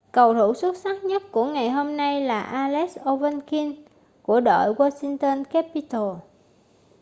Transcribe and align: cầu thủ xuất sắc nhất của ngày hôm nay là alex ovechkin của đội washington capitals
cầu 0.11 0.33
thủ 0.33 0.53
xuất 0.53 0.77
sắc 0.77 1.03
nhất 1.03 1.23
của 1.31 1.45
ngày 1.45 1.69
hôm 1.69 1.97
nay 1.97 2.21
là 2.21 2.41
alex 2.41 2.97
ovechkin 3.09 3.83
của 4.21 4.39
đội 4.39 4.73
washington 4.73 5.43
capitals 5.43 6.21